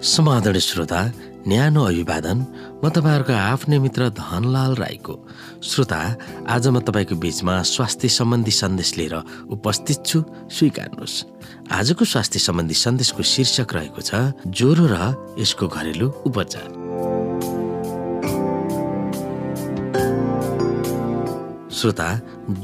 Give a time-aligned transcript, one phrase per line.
[0.00, 1.00] समादरणीय श्रोता
[1.44, 2.38] न्यानो अभिवादन।
[2.80, 5.14] म तपाईँहरूको आफ्नै मित्र धनलाल राईको।
[5.60, 6.00] श्रोता
[6.48, 9.14] आज म तपाईँको बिचमा स्वास्थ्य सम्बन्धी सन्देश लिएर
[9.52, 11.16] उपस्थित छु। स्वीकार्नुहोस्।
[11.68, 14.96] आजको स्वास्थ्य सम्बन्धी सन्देशको शीर्षक रहेको छ ज्वरो र
[15.36, 16.68] यसको घरेलु उपचार।
[21.76, 22.08] श्रोता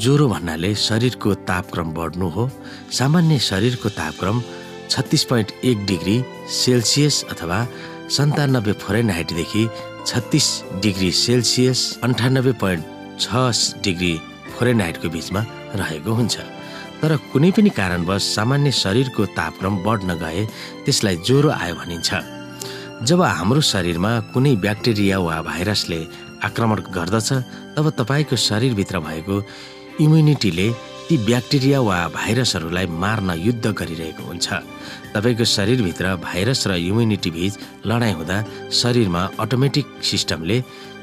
[0.00, 2.50] ज्वरो भन्नाले शरीरको तापक्रम बढ्नु हो।
[2.92, 4.40] सामान्य शरीरको तापक्रम
[4.90, 6.16] छत्तिस पोइन्ट एक डिग्री
[6.54, 7.58] सेल्सियस अथवा
[8.16, 9.68] सन्तानब्बे फोरेनहाइटदेखि
[10.06, 10.46] छत्तिस
[10.82, 12.84] डिग्री सेल्सियस अन्ठानब्बे पोइन्ट
[13.20, 14.14] छ डिग्री
[14.56, 15.44] फोरेनहाइटको बिचमा
[15.74, 16.36] रहेको हुन्छ।
[17.02, 20.44] तर कुनै पनि कारणवश सामान्य शरीरको तापक्रम बढ्न गए
[20.84, 22.10] त्यसलाई ज्वरो आयो भनिन्छ।
[23.08, 26.00] जब हाम्रो शरीरमा कुनै ब्याक्टेरिया वा भाइरसले
[26.46, 27.28] आक्रमण गर्दछ
[27.76, 29.36] तब तपाईँको शरीरभित्र भएको
[30.04, 30.68] इम्युनिटीले
[31.08, 34.46] ती ब्याक्टेरिया वा भाइरसहरूलाई मार्न युद्ध गरिरहेको हुन्छ।
[35.14, 38.36] तपाईँको शरीरभित्र भाइरस र इम्युनिटी बिच लडाइँ हुँदा
[38.74, 40.58] शरीरमा अटोमेटिक सिस्टमले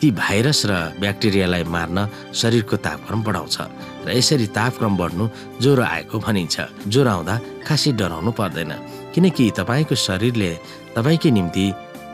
[0.00, 1.96] ती भाइरस र ब्याक्टेरियालाई मार्न
[2.36, 3.56] शरीरको तापक्रम बढाउँछ
[4.04, 5.24] र यसरी तापक्रम बढ्नु
[5.64, 6.56] ज्वरो आएको भनिन्छ।
[6.92, 8.72] ज्वरो आउँदा खासै डराउनु पर्दैन
[9.16, 10.50] किनकि तपाईँको शरीरले
[10.92, 11.66] तपाईँकै निम्ति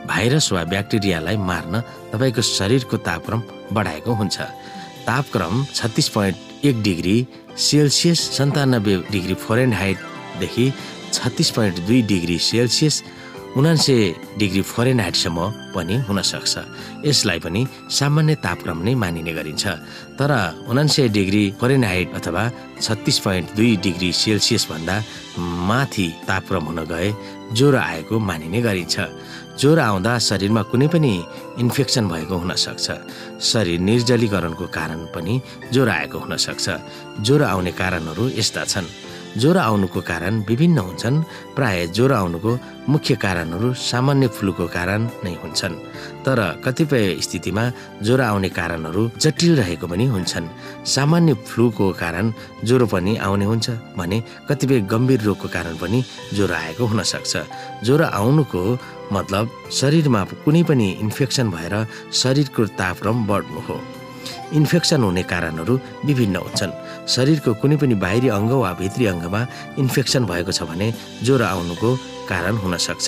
[0.07, 1.83] भाइरस वा ब्याक्टेरियालाई मार्न
[2.15, 3.43] तपाईँको शरीरको तापक्रम
[3.75, 4.37] बढाएको हुन्छ।
[5.03, 7.15] तापक्रम छत्तिस पोइन्ट एक डिग्री
[7.59, 10.71] सेल्सियस सन्तानब्बे डिग्री फोरेन हाइटदेखि
[11.13, 13.01] छत्तिस पोइन्ट दुई डिग्री सेल्सियस
[13.53, 13.95] उनान्से
[14.37, 15.39] डिग्री फोरेन हाइटसम्म
[15.75, 16.53] पनि हुनसक्छ।
[17.05, 19.65] यसलाई पनि सामान्य तापक्रम नै मानिने गरिन्छ।
[20.17, 20.31] तर
[20.69, 22.43] उनान्से डिग्री फोरेन हाइट अथवा
[22.81, 24.95] छत्तिस पोइन्ट दुई डिग्री सेल्सियसभन्दा
[25.69, 27.09] माथि तापक्रम हुन गए
[27.53, 28.95] ज्वरो आएको मानिने गरिन्छ।
[29.61, 31.13] ज्वरो आउँदा शरीरमा कुनै पनि
[31.61, 32.87] इन्फेक्सन भएको हुनसक्छ।
[33.37, 35.33] शरीर निर्जलीकरणको कारण पनि
[35.69, 36.65] ज्वरो आएको हुनसक्छ।
[37.21, 41.23] ज्वरो आउने कारणहरू यस्ता छन्। ज्वरो आउनुको कारण विभिन्न हुन्छन्।
[41.55, 42.51] प्राय ज्वरो आउनुको
[42.89, 45.75] मुख्य कारणहरू सामान्य फ्लूको कारण नै हुन्छन्।
[46.25, 47.63] तर कतिपय स्थितिमा
[48.05, 50.47] ज्वरो आउने कारणहरू जटिल रहेको पनि हुन्छन्।
[50.85, 52.33] सामान्य फ्लूको कारण
[52.63, 54.17] ज्वरो पनि आउने हुन्छ भने
[54.49, 56.03] कतिपय गम्भीर रोगको कारण पनि
[56.35, 57.33] ज्वरो आएको हुनसक्छ
[57.83, 58.61] ज्वरो आउनुको
[59.11, 61.75] मतलब शरीरमा कुनै पनि इन्फेक्सन भएर
[62.21, 63.77] शरीरको तापक्रम बढ्नु हो।
[64.53, 65.73] इन्फेक्सन हुने कारणहरू
[66.05, 66.71] विभिन्न हुन्छन्।
[67.15, 69.41] शरीरको कुनै पनि बाहिरी अङ्ग वा भित्री अङ्गमा
[69.81, 70.87] इन्फेक्सन भएको छ भने
[71.25, 71.89] ज्वरो आउनुको
[72.31, 73.07] कारण हुनसक्छ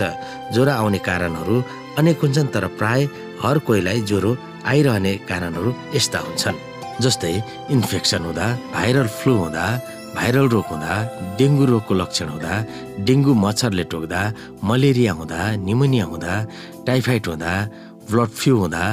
[0.53, 1.55] ज्वरो आउने कारणहरू
[1.99, 3.01] अनेक हुन्छन् तर प्राय
[3.43, 4.31] हर कोहीलाई ज्वरो
[4.71, 6.63] आइरहने कारणहरू यस्ता हुन्छन्।
[7.03, 7.33] जस्तै
[7.75, 9.65] इन्फेक्सन हुँदा भाइरल फ्लू हुँदा
[10.15, 10.93] भाइरल रोग हुँदा
[11.39, 12.53] डेङ्गु रोगको लक्षण हुँदा
[13.07, 14.21] डेङ्गु मच्छरले टोक्दा
[14.69, 16.33] मलेरिया हुँदा निमोनिया हुँदा
[16.87, 17.53] टाइफाइड हुँदा
[18.09, 18.83] ब्लड फ्लू हुँदा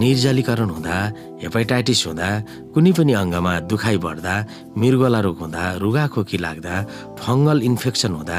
[0.00, 0.96] निर्जलीकरण हुँदा
[1.42, 2.28] हेपाटाइटिस हुँदा
[2.74, 4.34] कुनै पनि अङ्गमा दुखाइ बढ्दा
[4.80, 6.74] मृगोला रोग हुँदा रुगाखोकी लाग्दा
[7.22, 8.38] फङ्गल इन्फेक्सन हुँदा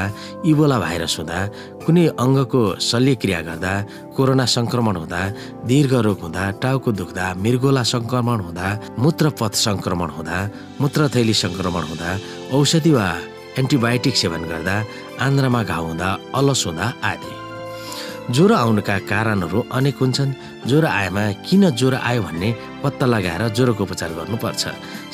[0.50, 1.38] इबोला भाइरस हुँदा
[1.84, 3.72] कुनै अङ्गको शल्यक्रिया गर्दा
[4.16, 5.22] कोरोना सङ्क्रमण हुँदा
[5.70, 8.68] दीर्घ रोग हुँदा टाउको दुख्दा मृगोला सङ्क्रमण हुँदा
[9.02, 10.38] मूत्रपथ सङ्क्रमण हुँदा
[10.80, 12.10] मूत्रथैली सङ्क्रमण हुँदा
[12.56, 13.08] औषधि वा
[13.60, 14.76] एन्टिबायोटिक सेवन गर्दा
[15.26, 17.47] आन्द्रामा घाउ हुँदा अलस हुँदा आदि।
[18.28, 20.32] ज्वरो आउनुका कारणहरू अनेक हुन्छन्।
[20.68, 22.48] ज्वरो आएमा किन ज्वरो आयो भन्ने
[22.82, 24.62] पत्ता लगाएर ज्वरोको उपचार गर्नुपर्छ।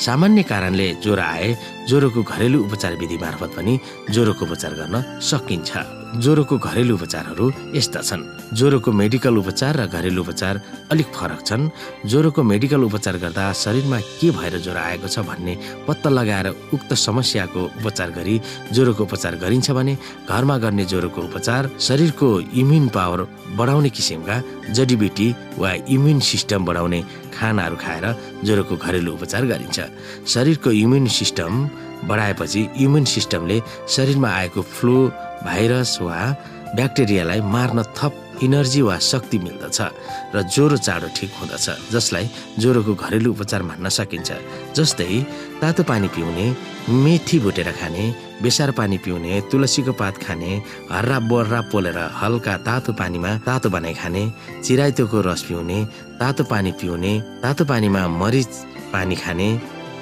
[0.05, 1.47] सामान्य कारणले ज्वरो आए
[1.89, 3.73] ज्वरोको घरेलु उपचार विधि मार्फत पनि
[4.13, 5.71] ज्वरोको उपचार गर्न सकिन्छ।
[6.15, 8.23] ज्वरोको घरेलु उपचारहरू यस्ता छन्।
[8.55, 10.55] ज्वरोको मेडिकल उपचार र घरेलु उपचार
[10.91, 11.69] अलिक फरक छन्।
[12.07, 15.53] ज्वरोको मेडिकल उपचार गर्दा शरीरमा के भएर ज्वरो आएको छ भन्ने
[15.87, 18.35] पत्ता लगाएर उक्त समस्याको उपचार गरी
[18.71, 19.97] ज्वरोको उपचार गरिन्छ भने
[20.29, 22.29] घरमा गर्ने ज्वरोको उपचार शरीरको
[22.63, 23.19] इम्युन पावर
[23.57, 24.35] बढाउने किसिमका
[24.73, 25.27] जडीबुटी
[25.57, 27.01] वा इम्युन सिस्टम बढाउने
[27.35, 28.05] खानाहरू खाएर
[28.45, 29.79] ज्वरोको घरेलु उपचार गरिन्छ।
[30.33, 31.51] शरीरको इम्युन सिस्टम
[32.09, 33.61] बढाएपछि इम्युन सिस्टमले
[33.95, 34.97] शरीरमा आएको फ्लू
[35.45, 36.19] भाइरस वा
[36.75, 38.13] ब्याक्टेरियालाई मार्न थप
[38.43, 39.79] इनर्जी वा शक्ति मिल्दछ
[40.35, 42.29] र ज्वरो चाँडो ठिक हुँदछ जसलाई
[42.59, 44.31] ज्वरोको घरेलु उपचार मान्न सकिन्छ।
[44.75, 45.21] जस्तै
[45.61, 46.45] तातो पानी पिउने
[47.03, 48.03] मेथी भुटेर खाने
[48.43, 50.51] बेसार पानी पिउने तुलसीको पात खाने
[50.91, 54.23] हर्रा बर्रा पोलेर हल्का तातो पानीमा तातो बनाइ खाने
[54.65, 55.77] चिराइतोको रस पिउने
[56.19, 58.51] तातो पानी पिउने तातो पानीमा मरिच
[58.93, 59.49] पानी खाने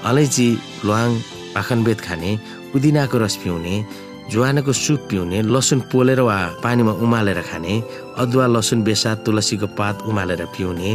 [0.10, 0.48] अलैँची
[0.86, 1.10] ल्वाङ
[1.56, 2.32] पाखनबेत खाने
[2.72, 3.76] पुदिनाको रस पिउने
[4.32, 7.74] ज्वानको सुप पिउने लसुन पोलेर वा पानीमा उमालेर खाने
[8.18, 10.92] अदुवा लसुन बेसार तुलसीको पात उमालेर पिउने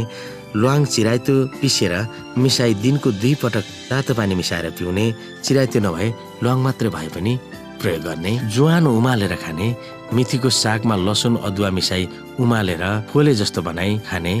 [0.55, 1.93] ल्वाङ चिराइतो पिसेर
[2.37, 5.05] मिसाई दिनको दुई पटक तातो पानी मिसाएर पिउने
[5.45, 6.07] चिराइतो नभए
[6.43, 7.33] ल्वाङ मात्रै भए पनि
[7.81, 9.67] प्रयोग गर्ने। ज्वानो उमालेर खाने
[10.13, 12.03] मेथीको सागमा लसुन अदुवा मिसाई
[12.41, 14.33] उमालेर फोले जस्तो बनाई खाने।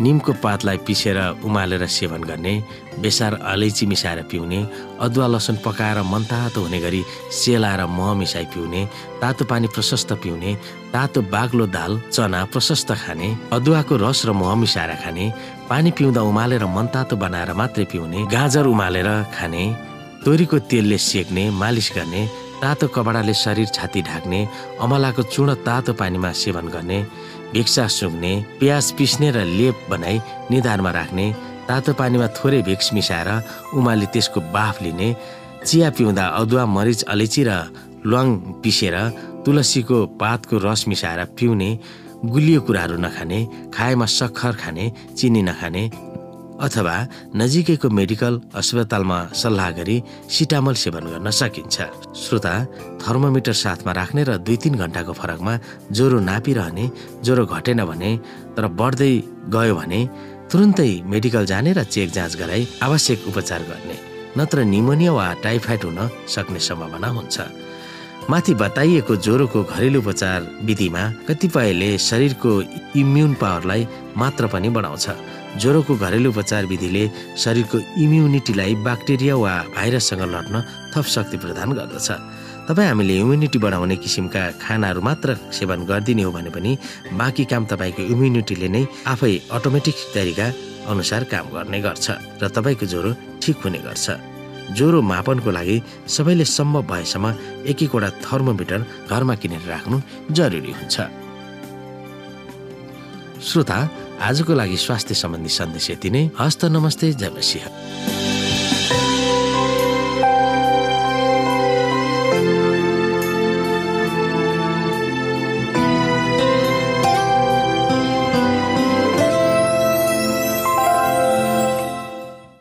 [0.00, 2.54] निमको पातलाई पिसेर उमालेर सेवन गर्ने
[3.02, 4.58] बेसार अलैँची मिसाएर पिउने
[5.00, 7.02] अदुवा लसुन पकाएर मनतातो हुने गरी
[7.34, 8.82] सेलाएर मह मिसाई पिउने
[9.20, 10.54] तातो पानी प्रशस्त पिउने
[10.94, 15.24] तातो बाग्लो दाल चना प्रशस्त खाने अदुवाको रस र मह मिसाएर खाने
[15.70, 19.64] पानी पिउँदा उमालेर मनतातो बनाएर मात्रै पिउने गाजर उमालेर खाने
[20.24, 22.22] तोरीको तेलले सेक्ने मालिस गर्ने
[22.62, 24.40] तातो कपडाले शरीर छाती ढाक्ने
[24.82, 26.98] अमलाको चूर्ण तातो पानीमा सेवन गर्ने
[27.52, 31.26] भिक्सा सुँघ्ने प्याज पिस्ने र लेप बनाई निधारमा राख्ने
[31.68, 33.28] तातो पानीमा थोरै भिक्स मिसाएर
[33.76, 35.08] उमाली त्यसको बाफ लिने
[35.64, 37.50] चिया पिउँदा अदुवा मरिच अलैँची र
[38.04, 38.28] ल्वाङ
[38.62, 38.96] पिसेर
[39.44, 41.70] तुलसीको पातको रस मिसाएर पिउने
[42.24, 43.38] गुलियो कुराहरू नखाने
[43.74, 44.84] खाएमा सक्खर खाने
[45.16, 45.82] चिनी नखाने
[46.60, 46.94] अथवा
[47.38, 49.96] नजिकैको मेडिकल अस्पतालमा सल्लाह गरी
[50.36, 51.76] सिटामल सेवन गर्न सकिन्छ।
[52.22, 52.54] श्रोता
[53.02, 55.54] थर्मोमिटर साथमा राख्ने र दुई तिन घन्टाको फरकमा
[55.94, 56.90] ज्वरो नापिरहने
[57.24, 58.10] ज्वरो घटेन भने
[58.56, 59.12] तर बढ्दै
[59.54, 60.00] गयो भने
[60.50, 63.96] तुरुन्तै मेडिकल जाने र चेक जाँच गराई आवश्यक उपचार गर्ने
[64.38, 65.98] नत्र निमोनिया वा टाइफाइड हुन
[66.34, 67.36] सक्ने सम्भावना हुन्छ।
[68.30, 72.52] माथि बताइएको ज्वरोको घरेलु उपचार विधिमा कतिपयले शरीरको
[73.00, 73.86] इम्युन पावरलाई
[74.20, 75.06] मात्र पनि बढाउँछ।
[75.56, 77.04] ज्वरोको घरेलु उपचार विधिले
[77.42, 80.54] शरीरको इम्युनिटीलाई ब्याक्टेरिया वा भाइरससँग लड्न
[80.94, 82.08] थप शक्ति प्रदान गर्दछ।
[82.68, 86.72] तपाईँ हामीले इम्युनिटी बढाउने किसिमका खानाहरू मात्र सेवन गरिदिने हो भने पनि
[87.16, 90.46] बाँकी काम तपाईँको इम्युनिटीले नै आफै अटोमेटिक तरिका
[90.92, 92.06] अनुसार काम गर्ने गर्छ
[92.42, 93.10] र तपाईँको ज्वरो
[93.42, 94.06] ठिक हुने गर्छ।
[94.76, 97.26] ज्वरो मापनको लागि सबैले सम्भव भएसम्म
[97.72, 98.80] एक एकवटा थर्मोमिटर
[99.10, 99.96] घरमा किनेर राख्नु
[100.30, 100.96] जरुरी हुन्छ।
[103.40, 103.78] श्रोता
[104.18, 107.30] आजको लागि स्वास्थ्य सम्बन्धी सन्देश यति नै। हस्त नमस्ते जय